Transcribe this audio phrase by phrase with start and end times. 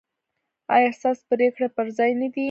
[0.75, 2.39] ایا ستاسو پریکړې پر ځای نه دي؟